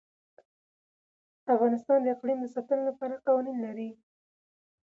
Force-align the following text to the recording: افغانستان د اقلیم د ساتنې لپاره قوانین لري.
افغانستان 1.53 1.99
د 2.03 2.07
اقلیم 2.15 2.39
د 2.41 2.47
ساتنې 2.55 2.83
لپاره 2.89 3.21
قوانین 3.25 3.57
لري. 3.65 3.89